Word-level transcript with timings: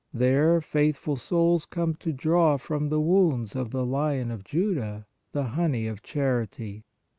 There 0.11 0.61
faithful 0.61 1.15
souls 1.15 1.67
come 1.67 1.93
to 1.97 2.11
draw 2.11 2.57
from 2.57 2.89
the 2.89 2.99
wounds 2.99 3.55
of 3.55 3.69
the 3.69 3.85
Lion 3.85 4.31
of 4.31 4.43
Juda 4.43 5.05
the 5.31 5.43
honey 5.53 5.85
of 5.85 6.01
charity. 6.01 6.85